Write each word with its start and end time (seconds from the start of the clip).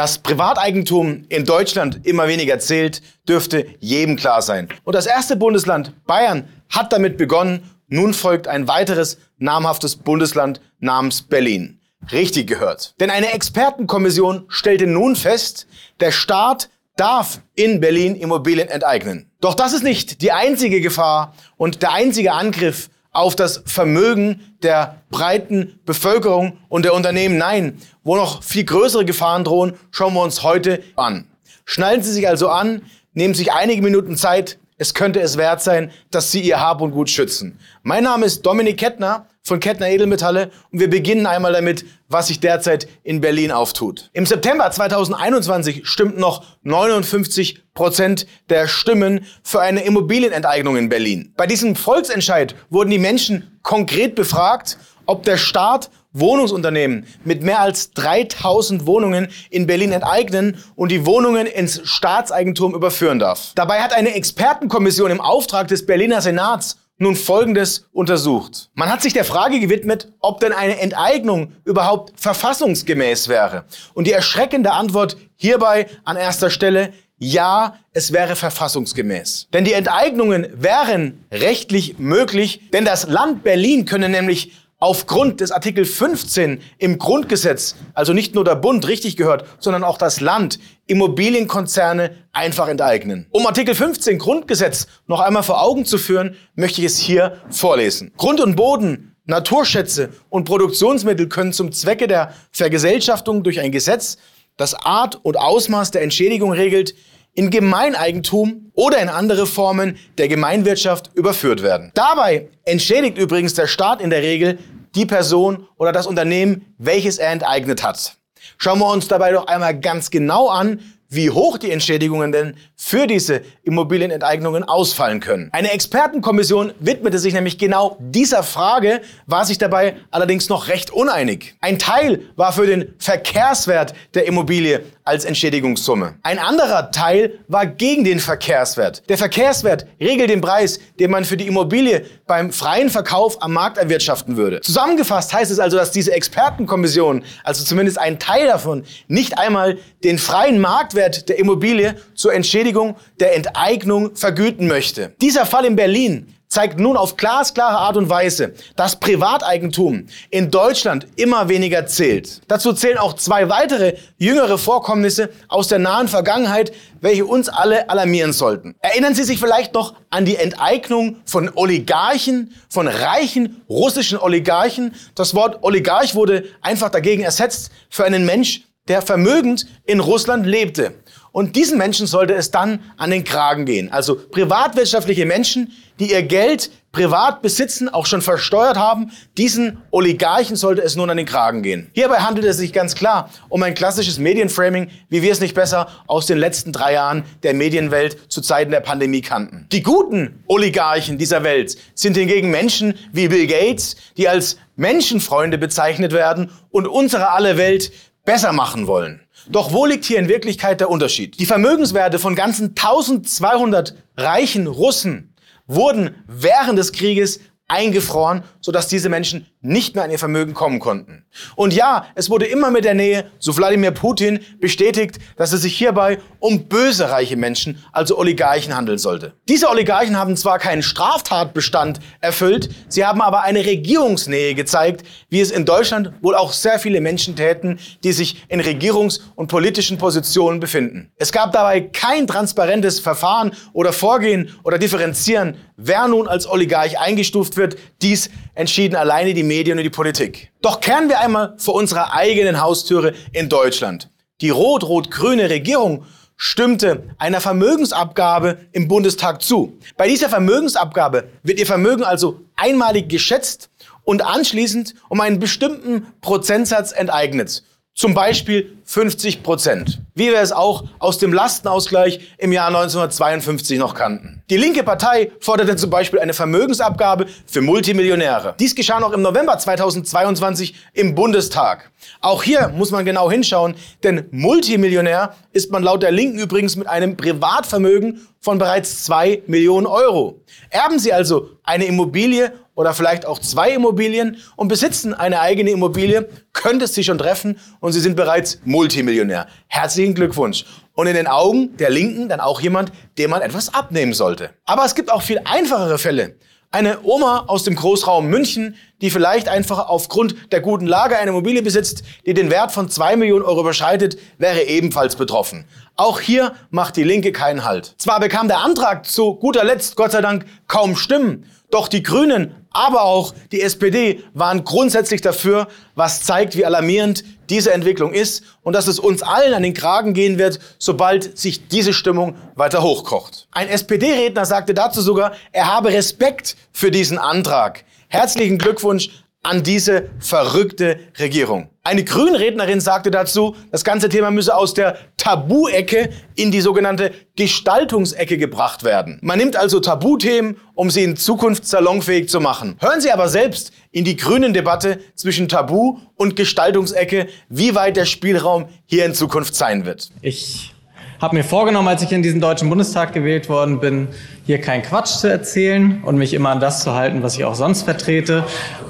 Dass 0.00 0.16
Privateigentum 0.16 1.26
in 1.28 1.44
Deutschland 1.44 2.06
immer 2.06 2.26
weniger 2.26 2.58
zählt, 2.58 3.02
dürfte 3.28 3.66
jedem 3.80 4.16
klar 4.16 4.40
sein. 4.40 4.70
Und 4.84 4.94
das 4.94 5.04
erste 5.04 5.36
Bundesland, 5.36 5.92
Bayern, 6.06 6.48
hat 6.70 6.94
damit 6.94 7.18
begonnen. 7.18 7.68
Nun 7.86 8.14
folgt 8.14 8.48
ein 8.48 8.66
weiteres 8.66 9.18
namhaftes 9.36 9.96
Bundesland 9.96 10.62
namens 10.78 11.20
Berlin. 11.20 11.80
Richtig 12.12 12.46
gehört. 12.46 12.94
Denn 12.98 13.10
eine 13.10 13.34
Expertenkommission 13.34 14.46
stellte 14.48 14.86
nun 14.86 15.16
fest, 15.16 15.66
der 16.00 16.12
Staat 16.12 16.70
darf 16.96 17.42
in 17.54 17.80
Berlin 17.80 18.16
Immobilien 18.16 18.68
enteignen. 18.68 19.30
Doch 19.42 19.54
das 19.54 19.74
ist 19.74 19.84
nicht 19.84 20.22
die 20.22 20.32
einzige 20.32 20.80
Gefahr 20.80 21.34
und 21.58 21.82
der 21.82 21.92
einzige 21.92 22.32
Angriff 22.32 22.88
auf 23.12 23.34
das 23.34 23.62
Vermögen 23.66 24.56
der 24.62 25.02
breiten 25.10 25.80
Bevölkerung 25.84 26.58
und 26.68 26.84
der 26.84 26.94
Unternehmen. 26.94 27.38
Nein, 27.38 27.78
wo 28.04 28.16
noch 28.16 28.42
viel 28.42 28.64
größere 28.64 29.04
Gefahren 29.04 29.44
drohen, 29.44 29.74
schauen 29.90 30.14
wir 30.14 30.22
uns 30.22 30.42
heute 30.42 30.82
an. 30.96 31.26
Schnallen 31.64 32.02
Sie 32.02 32.12
sich 32.12 32.28
also 32.28 32.48
an, 32.48 32.82
nehmen 33.12 33.34
sich 33.34 33.52
einige 33.52 33.82
Minuten 33.82 34.16
Zeit. 34.16 34.58
Es 34.80 34.94
könnte 34.94 35.20
es 35.20 35.36
wert 35.36 35.60
sein, 35.60 35.90
dass 36.10 36.32
Sie 36.32 36.40
Ihr 36.40 36.58
Hab 36.58 36.80
und 36.80 36.92
Gut 36.92 37.10
schützen. 37.10 37.58
Mein 37.82 38.04
Name 38.04 38.24
ist 38.24 38.46
Dominik 38.46 38.78
Kettner 38.78 39.26
von 39.42 39.60
Kettner 39.60 39.90
Edelmetalle 39.90 40.50
und 40.72 40.80
wir 40.80 40.88
beginnen 40.88 41.26
einmal 41.26 41.52
damit, 41.52 41.84
was 42.08 42.28
sich 42.28 42.40
derzeit 42.40 42.88
in 43.02 43.20
Berlin 43.20 43.52
auftut. 43.52 44.08
Im 44.14 44.24
September 44.24 44.70
2021 44.70 45.86
stimmten 45.86 46.18
noch 46.18 46.46
59 46.62 47.62
Prozent 47.74 48.26
der 48.48 48.68
Stimmen 48.68 49.26
für 49.42 49.60
eine 49.60 49.84
Immobilienenteignung 49.84 50.78
in 50.78 50.88
Berlin. 50.88 51.34
Bei 51.36 51.46
diesem 51.46 51.76
Volksentscheid 51.76 52.54
wurden 52.70 52.88
die 52.88 52.98
Menschen 52.98 53.60
konkret 53.62 54.14
befragt, 54.14 54.78
ob 55.10 55.24
der 55.24 55.36
Staat 55.36 55.90
Wohnungsunternehmen 56.12 57.04
mit 57.24 57.42
mehr 57.42 57.60
als 57.60 57.90
3000 57.92 58.86
Wohnungen 58.86 59.28
in 59.50 59.66
Berlin 59.66 59.90
enteignen 59.90 60.62
und 60.76 60.90
die 60.92 61.04
Wohnungen 61.04 61.46
ins 61.46 61.80
Staatseigentum 61.84 62.74
überführen 62.74 63.18
darf. 63.18 63.52
Dabei 63.56 63.80
hat 63.80 63.92
eine 63.92 64.14
Expertenkommission 64.14 65.10
im 65.10 65.20
Auftrag 65.20 65.66
des 65.66 65.84
Berliner 65.84 66.20
Senats 66.20 66.76
nun 66.98 67.16
Folgendes 67.16 67.86
untersucht. 67.92 68.70
Man 68.74 68.88
hat 68.90 69.02
sich 69.02 69.14
der 69.14 69.24
Frage 69.24 69.58
gewidmet, 69.58 70.12
ob 70.20 70.38
denn 70.40 70.52
eine 70.52 70.78
Enteignung 70.78 71.54
überhaupt 71.64 72.12
verfassungsgemäß 72.20 73.28
wäre. 73.28 73.64
Und 73.94 74.06
die 74.06 74.12
erschreckende 74.12 74.72
Antwort 74.72 75.16
hierbei 75.34 75.86
an 76.04 76.16
erster 76.16 76.50
Stelle, 76.50 76.92
ja, 77.16 77.76
es 77.92 78.12
wäre 78.12 78.36
verfassungsgemäß. 78.36 79.48
Denn 79.52 79.64
die 79.64 79.74
Enteignungen 79.74 80.46
wären 80.54 81.24
rechtlich 81.30 81.98
möglich, 81.98 82.62
denn 82.72 82.84
das 82.84 83.08
Land 83.08 83.42
Berlin 83.44 83.84
könne 83.84 84.08
nämlich 84.08 84.52
aufgrund 84.80 85.40
des 85.40 85.52
Artikel 85.52 85.84
15 85.84 86.60
im 86.78 86.98
Grundgesetz, 86.98 87.76
also 87.92 88.14
nicht 88.14 88.34
nur 88.34 88.44
der 88.44 88.56
Bund 88.56 88.88
richtig 88.88 89.16
gehört, 89.16 89.44
sondern 89.58 89.84
auch 89.84 89.98
das 89.98 90.20
Land, 90.20 90.58
Immobilienkonzerne 90.86 92.16
einfach 92.32 92.66
enteignen. 92.66 93.26
Um 93.30 93.46
Artikel 93.46 93.74
15 93.74 94.18
Grundgesetz 94.18 94.86
noch 95.06 95.20
einmal 95.20 95.42
vor 95.42 95.62
Augen 95.62 95.84
zu 95.84 95.98
führen, 95.98 96.34
möchte 96.54 96.80
ich 96.80 96.86
es 96.86 96.98
hier 96.98 97.36
vorlesen. 97.50 98.12
Grund 98.16 98.40
und 98.40 98.56
Boden, 98.56 99.14
Naturschätze 99.26 100.08
und 100.30 100.44
Produktionsmittel 100.44 101.28
können 101.28 101.52
zum 101.52 101.72
Zwecke 101.72 102.08
der 102.08 102.34
Vergesellschaftung 102.50 103.42
durch 103.42 103.60
ein 103.60 103.70
Gesetz, 103.70 104.16
das 104.56 104.74
Art 104.74 105.20
und 105.22 105.36
Ausmaß 105.36 105.90
der 105.90 106.02
Entschädigung 106.02 106.52
regelt, 106.52 106.94
in 107.34 107.50
Gemeineigentum 107.50 108.72
oder 108.74 109.00
in 109.00 109.08
andere 109.08 109.46
Formen 109.46 109.96
der 110.18 110.28
Gemeinwirtschaft 110.28 111.10
überführt 111.14 111.62
werden. 111.62 111.92
Dabei 111.94 112.48
entschädigt 112.64 113.18
übrigens 113.18 113.54
der 113.54 113.66
Staat 113.66 114.00
in 114.00 114.10
der 114.10 114.22
Regel 114.22 114.58
die 114.94 115.06
Person 115.06 115.66
oder 115.76 115.92
das 115.92 116.06
Unternehmen, 116.06 116.74
welches 116.78 117.18
er 117.18 117.30
enteignet 117.30 117.82
hat. 117.82 118.16
Schauen 118.58 118.78
wir 118.78 118.90
uns 118.90 119.08
dabei 119.08 119.32
doch 119.32 119.46
einmal 119.46 119.78
ganz 119.78 120.10
genau 120.10 120.48
an, 120.48 120.80
wie 121.10 121.28
hoch 121.28 121.58
die 121.58 121.72
Entschädigungen 121.72 122.30
denn 122.32 122.54
für 122.76 123.06
diese 123.06 123.42
Immobilienenteignungen 123.64 124.64
ausfallen 124.64 125.20
können. 125.20 125.50
Eine 125.52 125.72
Expertenkommission 125.72 126.72
widmete 126.78 127.18
sich 127.18 127.34
nämlich 127.34 127.58
genau 127.58 127.96
dieser 128.00 128.42
Frage, 128.44 129.02
war 129.26 129.44
sich 129.44 129.58
dabei 129.58 129.96
allerdings 130.10 130.48
noch 130.48 130.68
recht 130.68 130.90
uneinig. 130.92 131.56
Ein 131.60 131.78
Teil 131.78 132.22
war 132.36 132.52
für 132.52 132.66
den 132.66 132.94
Verkehrswert 132.98 133.92
der 134.14 134.26
Immobilie 134.26 134.84
als 135.04 135.24
Entschädigungssumme. 135.24 136.14
Ein 136.22 136.38
anderer 136.38 136.92
Teil 136.92 137.40
war 137.48 137.66
gegen 137.66 138.04
den 138.04 138.20
Verkehrswert. 138.20 139.02
Der 139.08 139.18
Verkehrswert 139.18 139.86
regelt 140.00 140.30
den 140.30 140.40
Preis, 140.40 140.78
den 141.00 141.10
man 141.10 141.24
für 141.24 141.36
die 141.36 141.48
Immobilie 141.48 142.06
beim 142.28 142.52
freien 142.52 142.88
Verkauf 142.88 143.42
am 143.42 143.52
Markt 143.52 143.76
erwirtschaften 143.78 144.36
würde. 144.36 144.60
Zusammengefasst 144.60 145.32
heißt 145.32 145.50
es 145.50 145.58
also, 145.58 145.76
dass 145.76 145.90
diese 145.90 146.12
Expertenkommission, 146.12 147.24
also 147.42 147.64
zumindest 147.64 147.98
ein 147.98 148.20
Teil 148.20 148.46
davon, 148.46 148.84
nicht 149.08 149.36
einmal 149.36 149.78
den 150.04 150.18
freien 150.18 150.60
Marktwert 150.60 150.99
der 151.08 151.38
Immobilie 151.38 151.96
zur 152.14 152.34
Entschädigung 152.34 152.96
der 153.18 153.34
Enteignung 153.36 154.14
vergüten 154.14 154.66
möchte. 154.66 155.14
Dieser 155.20 155.46
Fall 155.46 155.64
in 155.64 155.76
Berlin 155.76 156.34
zeigt 156.50 156.80
nun 156.80 156.96
auf 156.96 157.16
glasklare 157.16 157.78
Art 157.78 157.96
und 157.96 158.10
Weise, 158.10 158.54
dass 158.74 158.98
Privateigentum 158.98 160.06
in 160.30 160.50
Deutschland 160.50 161.06
immer 161.14 161.48
weniger 161.48 161.86
zählt. 161.86 162.42
Dazu 162.48 162.72
zählen 162.72 162.98
auch 162.98 163.14
zwei 163.14 163.48
weitere 163.48 163.94
jüngere 164.18 164.58
Vorkommnisse 164.58 165.30
aus 165.48 165.68
der 165.68 165.78
nahen 165.78 166.08
Vergangenheit, 166.08 166.72
welche 167.00 167.24
uns 167.24 167.48
alle 167.48 167.88
alarmieren 167.88 168.32
sollten. 168.32 168.74
Erinnern 168.80 169.14
Sie 169.14 169.22
sich 169.22 169.38
vielleicht 169.38 169.74
noch 169.74 169.94
an 170.10 170.24
die 170.24 170.36
Enteignung 170.36 171.16
von 171.24 171.50
Oligarchen, 171.54 172.52
von 172.68 172.88
reichen 172.88 173.62
russischen 173.68 174.18
Oligarchen? 174.18 174.94
Das 175.14 175.34
Wort 175.34 175.62
Oligarch 175.62 176.16
wurde 176.16 176.44
einfach 176.62 176.90
dagegen 176.90 177.22
ersetzt 177.22 177.70
für 177.90 178.04
einen 178.04 178.26
Mensch, 178.26 178.62
der 178.88 179.02
vermögend 179.02 179.66
in 179.84 180.00
Russland 180.00 180.46
lebte. 180.46 180.94
Und 181.32 181.54
diesen 181.54 181.78
Menschen 181.78 182.06
sollte 182.06 182.34
es 182.34 182.50
dann 182.50 182.80
an 182.96 183.10
den 183.10 183.22
Kragen 183.22 183.64
gehen. 183.64 183.92
Also 183.92 184.16
privatwirtschaftliche 184.16 185.26
Menschen, 185.26 185.72
die 186.00 186.10
ihr 186.10 186.22
Geld 186.22 186.70
privat 186.90 187.40
besitzen, 187.40 187.88
auch 187.88 188.06
schon 188.06 188.20
versteuert 188.20 188.76
haben, 188.76 189.12
diesen 189.38 189.80
Oligarchen 189.92 190.56
sollte 190.56 190.82
es 190.82 190.96
nun 190.96 191.08
an 191.08 191.18
den 191.18 191.26
Kragen 191.26 191.62
gehen. 191.62 191.88
Hierbei 191.92 192.16
handelt 192.16 192.46
es 192.46 192.56
sich 192.56 192.72
ganz 192.72 192.96
klar 192.96 193.30
um 193.48 193.62
ein 193.62 193.74
klassisches 193.74 194.18
Medienframing, 194.18 194.90
wie 195.08 195.22
wir 195.22 195.30
es 195.30 195.40
nicht 195.40 195.54
besser 195.54 195.86
aus 196.08 196.26
den 196.26 196.38
letzten 196.38 196.72
drei 196.72 196.94
Jahren 196.94 197.24
der 197.44 197.54
Medienwelt 197.54 198.18
zu 198.28 198.40
Zeiten 198.40 198.72
der 198.72 198.80
Pandemie 198.80 199.20
kannten. 199.20 199.66
Die 199.70 199.84
guten 199.84 200.42
Oligarchen 200.48 201.16
dieser 201.16 201.44
Welt 201.44 201.76
sind 201.94 202.16
hingegen 202.16 202.50
Menschen 202.50 202.94
wie 203.12 203.28
Bill 203.28 203.46
Gates, 203.46 203.94
die 204.16 204.28
als 204.28 204.56
Menschenfreunde 204.74 205.58
bezeichnet 205.58 206.12
werden 206.12 206.50
und 206.70 206.88
unsere 206.88 207.30
alle 207.30 207.56
Welt 207.56 207.92
besser 208.30 208.52
machen 208.52 208.86
wollen. 208.86 209.20
Doch 209.48 209.72
wo 209.72 209.86
liegt 209.86 210.04
hier 210.04 210.20
in 210.20 210.28
Wirklichkeit 210.28 210.78
der 210.78 210.88
Unterschied? 210.88 211.40
Die 211.40 211.46
Vermögenswerte 211.46 212.20
von 212.20 212.36
ganzen 212.36 212.76
1200 212.76 213.96
reichen 214.16 214.68
Russen 214.68 215.34
wurden 215.66 216.14
während 216.28 216.78
des 216.78 216.92
Krieges 216.92 217.40
eingefroren, 217.70 218.42
sodass 218.60 218.88
diese 218.88 219.08
Menschen 219.08 219.46
nicht 219.62 219.94
mehr 219.94 220.04
an 220.04 220.10
ihr 220.10 220.18
Vermögen 220.18 220.54
kommen 220.54 220.80
konnten. 220.80 221.24
Und 221.54 221.72
ja, 221.72 222.06
es 222.14 222.30
wurde 222.30 222.46
immer 222.46 222.70
mit 222.70 222.84
der 222.84 222.94
Nähe 222.94 223.30
zu 223.38 223.56
Wladimir 223.56 223.92
Putin 223.92 224.40
bestätigt, 224.58 225.18
dass 225.36 225.52
es 225.52 225.62
sich 225.62 225.76
hierbei 225.76 226.18
um 226.38 226.66
böse 226.66 227.10
reiche 227.10 227.36
Menschen, 227.36 227.82
also 227.92 228.18
Oligarchen 228.18 228.74
handeln 228.74 228.98
sollte. 228.98 229.34
Diese 229.48 229.68
Oligarchen 229.68 230.16
haben 230.16 230.36
zwar 230.36 230.58
keinen 230.58 230.82
Straftatbestand 230.82 232.00
erfüllt, 232.20 232.70
sie 232.88 233.04
haben 233.04 233.20
aber 233.20 233.42
eine 233.42 233.64
Regierungsnähe 233.64 234.54
gezeigt, 234.54 235.06
wie 235.28 235.40
es 235.40 235.50
in 235.50 235.64
Deutschland 235.64 236.12
wohl 236.22 236.34
auch 236.34 236.52
sehr 236.52 236.78
viele 236.78 237.00
Menschen 237.00 237.36
täten, 237.36 237.78
die 238.02 238.12
sich 238.12 238.44
in 238.48 238.60
Regierungs- 238.60 239.20
und 239.36 239.46
politischen 239.48 239.98
Positionen 239.98 240.58
befinden. 240.58 241.12
Es 241.16 241.32
gab 241.32 241.52
dabei 241.52 241.82
kein 241.82 242.26
transparentes 242.26 242.98
Verfahren 242.98 243.52
oder 243.72 243.92
Vorgehen 243.92 244.56
oder 244.64 244.78
Differenzieren, 244.78 245.56
wer 245.76 246.08
nun 246.08 246.26
als 246.26 246.48
Oligarch 246.48 246.98
eingestuft 246.98 247.56
wird. 247.56 247.59
Dies 248.02 248.30
entschieden 248.54 248.96
alleine 248.96 249.34
die 249.34 249.42
Medien 249.42 249.78
und 249.78 249.84
die 249.84 249.90
Politik. 249.90 250.52
Doch 250.62 250.80
kehren 250.80 251.08
wir 251.08 251.20
einmal 251.20 251.54
vor 251.58 251.74
unserer 251.74 252.12
eigenen 252.12 252.60
Haustüre 252.60 253.14
in 253.32 253.48
Deutschland. 253.48 254.10
Die 254.40 254.50
rot-rot-grüne 254.50 255.50
Regierung 255.50 256.04
stimmte 256.36 257.04
einer 257.18 257.40
Vermögensabgabe 257.42 258.58
im 258.72 258.88
Bundestag 258.88 259.42
zu. 259.42 259.78
Bei 259.98 260.08
dieser 260.08 260.30
Vermögensabgabe 260.30 261.28
wird 261.42 261.58
ihr 261.58 261.66
Vermögen 261.66 262.02
also 262.02 262.40
einmalig 262.56 263.10
geschätzt 263.10 263.68
und 264.04 264.22
anschließend 264.22 264.94
um 265.10 265.20
einen 265.20 265.38
bestimmten 265.38 266.06
Prozentsatz 266.22 266.92
enteignet. 266.92 267.62
Zum 267.94 268.14
Beispiel 268.14 268.78
50 268.84 269.42
Prozent, 269.42 270.00
wie 270.14 270.28
wir 270.28 270.40
es 270.40 270.52
auch 270.52 270.84
aus 271.00 271.18
dem 271.18 271.32
Lastenausgleich 271.32 272.34
im 272.38 272.52
Jahr 272.52 272.68
1952 272.68 273.78
noch 273.78 273.94
kannten. 273.94 274.42
Die 274.48 274.56
linke 274.56 274.84
Partei 274.84 275.32
forderte 275.40 275.76
zum 275.76 275.90
Beispiel 275.90 276.20
eine 276.20 276.32
Vermögensabgabe 276.32 277.26
für 277.46 277.60
Multimillionäre. 277.60 278.54
Dies 278.58 278.74
geschah 278.74 279.00
noch 279.00 279.12
im 279.12 279.22
November 279.22 279.58
2022 279.58 280.74
im 280.94 281.14
Bundestag. 281.14 281.90
Auch 282.20 282.42
hier 282.44 282.68
muss 282.68 282.92
man 282.92 283.04
genau 283.04 283.30
hinschauen, 283.30 283.74
denn 284.02 284.26
Multimillionär 284.30 285.34
ist 285.52 285.70
man 285.70 285.82
laut 285.82 286.02
der 286.02 286.12
Linken 286.12 286.38
übrigens 286.38 286.76
mit 286.76 286.86
einem 286.86 287.16
Privatvermögen 287.16 288.26
von 288.40 288.58
bereits 288.58 289.04
zwei 289.04 289.42
Millionen 289.46 289.86
Euro. 289.86 290.40
Erben 290.70 290.98
Sie 290.98 291.12
also 291.12 291.50
eine 291.64 291.84
Immobilie 291.84 292.52
oder 292.80 292.94
vielleicht 292.94 293.26
auch 293.26 293.38
zwei 293.38 293.72
Immobilien 293.72 294.38
und 294.56 294.68
besitzen 294.68 295.12
eine 295.12 295.40
eigene 295.40 295.70
Immobilie, 295.70 296.26
könnte 296.54 296.86
es 296.86 296.94
Sie 296.94 297.04
schon 297.04 297.18
treffen 297.18 297.58
und 297.80 297.92
Sie 297.92 298.00
sind 298.00 298.16
bereits 298.16 298.58
Multimillionär. 298.64 299.48
Herzlichen 299.66 300.14
Glückwunsch. 300.14 300.64
Und 300.94 301.06
in 301.06 301.12
den 301.12 301.26
Augen 301.26 301.76
der 301.76 301.90
Linken 301.90 302.30
dann 302.30 302.40
auch 302.40 302.62
jemand, 302.62 302.90
dem 303.18 303.32
man 303.32 303.42
etwas 303.42 303.74
abnehmen 303.74 304.14
sollte. 304.14 304.54
Aber 304.64 304.86
es 304.86 304.94
gibt 304.94 305.12
auch 305.12 305.20
viel 305.20 305.42
einfachere 305.44 305.98
Fälle. 305.98 306.36
Eine 306.70 307.00
Oma 307.02 307.44
aus 307.48 307.64
dem 307.64 307.74
Großraum 307.74 308.28
München, 308.28 308.76
die 309.02 309.10
vielleicht 309.10 309.48
einfach 309.48 309.90
aufgrund 309.90 310.50
der 310.50 310.62
guten 310.62 310.86
Lage 310.86 311.18
eine 311.18 311.32
Immobilie 311.32 311.60
besitzt, 311.60 312.02
die 312.24 312.32
den 312.32 312.50
Wert 312.50 312.72
von 312.72 312.88
zwei 312.88 313.14
Millionen 313.14 313.44
Euro 313.44 313.60
überschreitet, 313.60 314.16
wäre 314.38 314.62
ebenfalls 314.62 315.16
betroffen. 315.16 315.66
Auch 315.96 316.20
hier 316.20 316.54
macht 316.70 316.96
die 316.96 317.04
Linke 317.04 317.32
keinen 317.32 317.64
Halt. 317.64 317.94
Zwar 317.98 318.20
bekam 318.20 318.48
der 318.48 318.60
Antrag 318.60 319.04
zu 319.04 319.34
guter 319.34 319.64
Letzt, 319.64 319.96
Gott 319.96 320.12
sei 320.12 320.22
Dank, 320.22 320.46
kaum 320.66 320.96
Stimmen, 320.96 321.44
doch 321.70 321.88
die 321.88 322.02
Grünen, 322.02 322.59
aber 322.72 323.02
auch 323.02 323.34
die 323.52 323.60
SPD 323.60 324.22
waren 324.34 324.64
grundsätzlich 324.64 325.20
dafür, 325.20 325.68
was 325.94 326.22
zeigt, 326.22 326.56
wie 326.56 326.64
alarmierend 326.64 327.24
diese 327.48 327.72
Entwicklung 327.72 328.12
ist 328.12 328.44
und 328.62 328.74
dass 328.74 328.86
es 328.86 328.98
uns 328.98 329.22
allen 329.22 329.54
an 329.54 329.62
den 329.62 329.74
Kragen 329.74 330.14
gehen 330.14 330.38
wird, 330.38 330.60
sobald 330.78 331.36
sich 331.36 331.68
diese 331.68 331.92
Stimmung 331.92 332.36
weiter 332.54 332.82
hochkocht. 332.82 333.48
Ein 333.50 333.68
SPD-Redner 333.68 334.44
sagte 334.44 334.72
dazu 334.72 335.00
sogar, 335.00 335.32
er 335.52 335.66
habe 335.66 335.92
Respekt 335.92 336.56
für 336.72 336.90
diesen 336.90 337.18
Antrag. 337.18 337.84
Herzlichen 338.08 338.58
Glückwunsch 338.58 339.10
an 339.42 339.62
diese 339.62 340.10
verrückte 340.18 340.98
Regierung. 341.18 341.70
Eine 341.82 342.04
Grünrednerin 342.04 342.80
sagte 342.80 343.10
dazu, 343.10 343.56
das 343.72 343.84
ganze 343.84 344.10
Thema 344.10 344.30
müsse 344.30 344.54
aus 344.54 344.74
der 344.74 344.98
Tabu-Ecke 345.16 346.10
in 346.34 346.50
die 346.50 346.60
sogenannte 346.60 347.12
Gestaltungsecke 347.36 348.36
gebracht 348.36 348.84
werden. 348.84 349.18
Man 349.22 349.38
nimmt 349.38 349.56
also 349.56 349.80
Tabuthemen, 349.80 350.56
um 350.74 350.90
sie 350.90 351.04
in 351.04 351.16
Zukunft 351.16 351.66
salonfähig 351.66 352.28
zu 352.28 352.38
machen. 352.40 352.76
Hören 352.80 353.00
Sie 353.00 353.10
aber 353.10 353.28
selbst 353.28 353.72
in 353.92 354.04
die 354.04 354.16
grünen 354.16 354.52
Debatte 354.52 355.00
zwischen 355.14 355.48
Tabu 355.48 355.98
und 356.16 356.36
Gestaltungsecke, 356.36 357.28
wie 357.48 357.74
weit 357.74 357.96
der 357.96 358.04
Spielraum 358.04 358.68
hier 358.84 359.06
in 359.06 359.14
Zukunft 359.14 359.54
sein 359.54 359.86
wird. 359.86 360.10
Ich 360.20 360.74
habe 361.20 361.36
mir 361.36 361.44
vorgenommen, 361.44 361.88
als 361.88 362.02
ich 362.02 362.12
in 362.12 362.22
diesen 362.22 362.40
Deutschen 362.40 362.68
Bundestag 362.70 363.12
gewählt 363.12 363.48
worden 363.50 363.78
bin, 363.78 364.08
hier 364.46 364.58
keinen 364.58 364.82
Quatsch 364.82 365.18
zu 365.18 365.28
erzählen 365.28 366.02
und 366.04 366.16
mich 366.16 366.32
immer 366.32 366.48
an 366.48 366.60
das 366.60 366.82
zu 366.82 366.94
halten, 366.94 367.22
was 367.22 367.36
ich 367.36 367.44
auch 367.44 367.54
sonst 367.54 367.82
vertrete. 367.82 368.42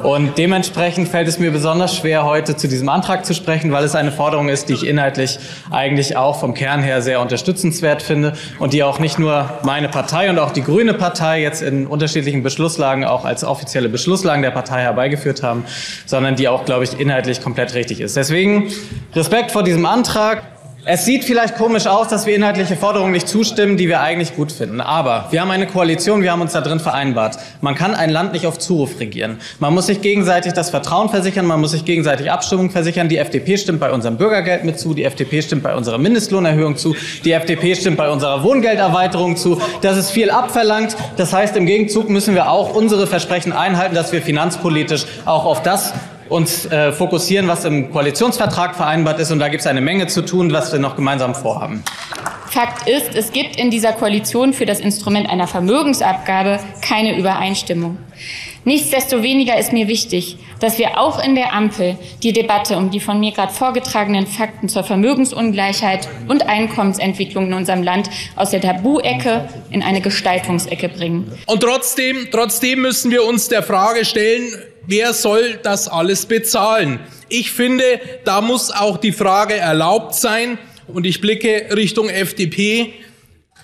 Und 0.05 0.38
dementsprechend 0.38 1.09
fällt 1.09 1.27
es 1.27 1.41
mir 1.41 1.50
besonders 1.50 1.94
schwer, 1.97 2.25
heute 2.25 2.56
zu 2.56 2.69
diesem 2.69 2.88
Antrag 2.88 3.27
zu 3.27 3.35
sprechen, 3.35 3.73
weil 3.73 3.85
es 3.85 3.97
eine 3.97 4.12
Forderung 4.12 4.49
ist, 4.49 4.69
die 4.69 4.75
ich 4.75 4.87
inhaltlich 4.87 5.38
eigentlich 5.71 6.17
auch 6.17 6.38
vom 6.38 6.55
Kern 6.55 6.82
her 6.82 7.03
sehr 7.03 7.21
unterstützenswert 7.21 8.00
finde 8.00 8.35
und 8.61 8.73
die 8.73 8.85
auch 8.85 9.00
nicht 9.00 9.19
nur 9.19 9.50
meine 9.65 9.88
Partei 9.88 10.31
und 10.31 10.38
auch 10.38 10.53
die 10.53 10.62
Grüne 10.62 10.94
Partei 10.94 11.43
jetzt 11.43 11.62
in 11.62 11.88
unterschiedlichen 11.88 12.44
Beschlusslagen 12.44 13.05
auch 13.05 13.25
als 13.25 13.43
offizielle 13.43 13.88
Beschlusslagen 13.88 14.43
der 14.43 14.53
Partei 14.53 14.83
herbeigeführt 14.83 15.43
haben, 15.43 15.65
sondern 16.06 16.37
die 16.37 16.49
auch, 16.49 16.65
glaube 16.65 16.85
ich, 16.85 16.99
inhaltlich 16.99 17.43
komplett 17.43 17.75
richtig 17.75 18.00
ist. 18.00 18.17
Deswegen 18.17 18.71
Respekt 19.15 19.50
vor 19.50 19.65
diesem 19.65 19.85
Antrag. 19.85 20.60
Es 20.92 21.04
sieht 21.04 21.25
vielleicht 21.25 21.54
komisch 21.54 21.87
aus, 21.87 22.08
dass 22.08 22.26
wir 22.26 22.34
inhaltliche 22.34 22.75
Forderungen 22.75 23.12
nicht 23.12 23.28
zustimmen, 23.28 23.76
die 23.76 23.87
wir 23.87 24.00
eigentlich 24.00 24.34
gut 24.34 24.50
finden. 24.50 24.81
Aber 24.81 25.28
wir 25.31 25.40
haben 25.40 25.52
eine 25.52 25.69
Koalition, 25.69 26.20
wir 26.20 26.32
haben 26.32 26.40
uns 26.40 26.52
da 26.52 26.62
drin 26.62 26.81
vereinbart. 26.81 27.38
Man 27.60 27.76
kann 27.76 27.94
ein 27.94 28.10
Land 28.10 28.32
nicht 28.32 28.44
auf 28.44 28.58
Zuruf 28.58 28.98
regieren. 28.98 29.38
Man 29.60 29.72
muss 29.72 29.87
sich 29.87 30.02
gegenseitig 30.02 30.52
das 30.52 30.70
Vertrauen 30.70 31.08
versichern, 31.08 31.46
man 31.46 31.60
muss 31.60 31.70
sich 31.70 31.84
gegenseitig 31.84 32.32
Abstimmung 32.32 32.70
versichern. 32.70 33.08
Die 33.08 33.19
FDP 33.19 33.56
stimmt 33.56 33.78
bei 33.78 33.92
unserem 33.92 34.16
Bürgergeld 34.16 34.64
mit 34.64 34.81
zu, 34.81 34.92
die 34.92 35.04
FDP 35.04 35.42
stimmt 35.42 35.62
bei 35.62 35.76
unserer 35.76 35.98
Mindestlohnerhöhung 35.98 36.76
zu, 36.76 36.96
die 37.25 37.31
FDP 37.31 37.76
stimmt 37.76 37.96
bei 37.96 38.10
unserer 38.10 38.42
Wohngelderweiterung 38.42 39.37
zu. 39.37 39.62
Das 39.82 39.96
ist 39.96 40.10
viel 40.10 40.32
abverlangt. 40.32 40.96
Das 41.16 41.32
heißt, 41.32 41.54
im 41.54 41.66
Gegenzug 41.66 42.08
müssen 42.08 42.34
wir 42.34 42.50
auch 42.50 42.75
unsere 42.75 43.06
Versprechen 43.06 43.52
einhalten, 43.52 43.94
dass 43.94 44.10
wir 44.10 44.22
finanzpolitisch 44.22 45.06
auch 45.25 45.44
auf 45.44 45.62
das 45.62 45.92
uns 46.31 46.65
äh, 46.67 46.93
fokussieren, 46.93 47.49
was 47.49 47.65
im 47.65 47.91
Koalitionsvertrag 47.91 48.75
vereinbart 48.75 49.19
ist. 49.21 49.31
Und 49.31 49.41
da 49.41 49.49
gibt 49.49 49.61
es 49.61 49.67
eine 49.67 49.81
Menge 49.81 50.06
zu 50.06 50.23
tun, 50.23 50.53
was 50.53 50.73
wir 50.73 50.79
noch 50.79 50.97
gemeinsam 50.97 51.35
vorhaben. 51.35 51.82
Fakt 52.49 52.88
ist, 52.88 53.15
es 53.15 53.32
gibt 53.32 53.56
in 53.56 53.71
dieser 53.71 53.93
Koalition 53.93 54.53
für 54.53 54.67
das 54.67 54.81
Instrument 54.81 55.29
einer 55.29 55.47
Vermögensabgabe 55.47 56.59
keine 56.81 57.17
Übereinstimmung. 57.17 57.99
Nichtsdestoweniger 58.65 59.56
ist 59.59 59.73
mir 59.73 59.88
wichtig, 59.88 60.37
dass 60.59 60.79
wir 60.79 60.99
auch 60.99 61.25
in 61.25 61.35
der 61.35 61.55
Ampel 61.55 61.97
die 62.23 62.33
Debatte 62.33 62.76
um 62.76 62.91
die 62.91 63.00
von 63.00 63.19
mir 63.19 63.33
gerade 63.33 63.53
vorgetragenen 63.53 64.26
Fakten 64.26 64.69
zur 64.69 64.85
Vermögensungleichheit 64.85 66.09
und 66.29 66.47
Einkommensentwicklung 66.47 67.47
in 67.47 67.55
unserem 67.55 67.83
Land 67.83 68.11
aus 68.37 68.50
der 68.50 68.61
Tabu-Ecke 68.61 69.49
in 69.71 69.83
eine 69.83 70.00
Gestaltungsecke 70.03 70.91
bringen. 70.91 71.33
Und 71.47 71.62
trotzdem, 71.62 72.29
trotzdem 72.31 72.83
müssen 72.83 73.11
wir 73.11 73.25
uns 73.25 73.49
der 73.49 73.62
Frage 73.62 74.05
stellen, 74.05 74.53
wer 74.87 75.12
soll 75.12 75.59
das 75.62 75.88
alles 75.88 76.27
bezahlen? 76.27 77.00
Ich 77.29 77.50
finde, 77.50 78.00
da 78.25 78.41
muss 78.41 78.71
auch 78.71 78.97
die 78.97 79.12
Frage 79.12 79.55
erlaubt 79.55 80.15
sein, 80.15 80.59
und 80.93 81.06
ich 81.06 81.21
blicke 81.21 81.69
Richtung 81.77 82.09
FDP, 82.09 82.94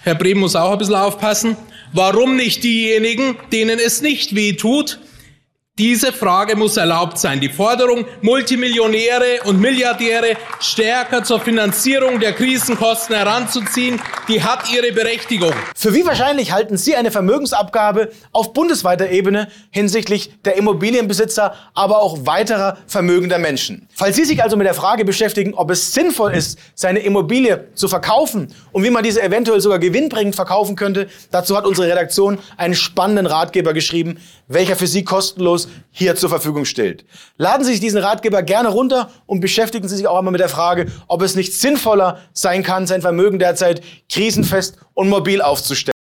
Herr 0.03 0.15
Brehm 0.15 0.39
muss 0.39 0.55
auch 0.55 0.73
ein 0.73 0.79
bisschen 0.79 0.95
aufpassen, 0.95 1.57
warum 1.93 2.37
nicht 2.37 2.63
diejenigen, 2.63 3.37
denen 3.53 3.79
es 3.79 4.01
nicht 4.01 4.37
wehtut, 4.37 5.01
diese 5.78 6.11
Frage 6.11 6.56
muss 6.56 6.78
erlaubt 6.78 7.19
sein. 7.19 7.38
Die 7.38 7.50
Forderung, 7.50 8.06
Multimillionäre 8.23 9.43
und 9.44 9.61
Milliardäre 9.61 10.38
stärker 10.58 11.23
zur 11.23 11.38
Finanzierung 11.38 12.19
der 12.19 12.32
Krisenkosten 12.32 13.14
heranzuziehen, 13.14 14.00
die 14.26 14.43
hat 14.43 14.73
ihre 14.73 14.90
Berechtigung. 14.93 15.52
Für 15.76 15.93
wie 15.93 16.06
wahrscheinlich 16.06 16.52
halten 16.52 16.78
Sie 16.78 16.96
eine 16.96 17.11
Vermögensabgabe 17.11 18.11
auf 18.32 18.55
bundesweiter 18.55 19.11
Ebene 19.11 19.49
hinsichtlich 19.70 20.31
der 20.46 20.56
Immobilienbesitzer, 20.56 21.55
aber 21.75 22.00
auch 22.00 22.25
weiterer 22.25 22.78
vermögender 22.87 23.38
Menschen? 23.38 23.87
Falls 23.94 24.17
Sie 24.17 24.25
sich 24.25 24.43
also 24.43 24.56
mit 24.56 24.67
der 24.67 24.73
Frage 24.73 25.05
beschäftigen, 25.05 25.52
ob 25.52 25.70
es 25.70 25.93
sinnvoll 25.93 26.32
ist, 26.32 26.58
seine 26.75 27.00
Immobilie 27.00 27.67
zu 27.75 27.88
verkaufen 27.88 28.49
und 28.73 28.82
wie 28.82 28.90
man 28.90 29.05
diese 29.05 29.23
eventuell 29.23 29.61
sogar 29.61 29.78
gewinnbringend 29.78 30.37
verkaufen 30.37 30.75
könnte, 30.75 31.08
dazu 31.31 31.55
hat 31.55 31.67
unsere 31.67 31.88
Redaktion 31.88 32.38
einen 32.56 32.75
spannenden 32.75 33.26
Ratgeber 33.26 33.75
geschrieben, 33.75 34.19
welcher 34.49 34.76
für 34.76 34.87
Sie 34.87 35.05
kostenlos 35.05 35.66
hier 35.91 36.17
zur 36.17 36.29
Verfügung 36.29 36.65
stellt. 36.65 37.05
Laden 37.37 37.65
Sie 37.65 37.73
sich 37.73 37.81
diesen 37.81 37.99
Ratgeber 37.99 38.43
gerne 38.43 38.69
runter 38.69 39.11
und 39.27 39.41
beschäftigen 39.41 39.89
Sie 39.89 39.97
sich 39.97 40.07
auch 40.07 40.19
einmal 40.19 40.33
mit 40.33 40.41
der 40.41 40.49
Frage, 40.49 40.87
ob 41.09 41.23
es 41.23 41.35
nicht 41.35 41.55
sinnvoller 41.55 42.21
sein 42.33 42.63
kann, 42.63 42.87
sein 42.87 43.03
Vermögen 43.03 43.39
derzeit 43.39 43.83
krisenfest 44.09 44.79
und 44.95 45.09
mobil 45.09 45.43
aufzustellen. 45.43 45.96